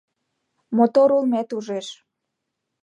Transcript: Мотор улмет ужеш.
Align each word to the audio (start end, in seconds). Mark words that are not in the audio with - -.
Мотор 0.77 1.09
улмет 1.17 1.49
ужеш. 1.57 1.87